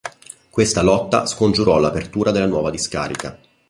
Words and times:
Questa 0.49 0.81
lotta 0.81 1.27
scongiurò 1.27 1.77
l'apertura 1.77 2.31
della 2.31 2.47
nuova 2.47 2.71
discarica. 2.71 3.37